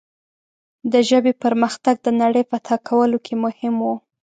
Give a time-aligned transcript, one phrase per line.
[0.91, 3.91] د ژبې پرمختګ د نړۍ فتح کولو کې مهم و.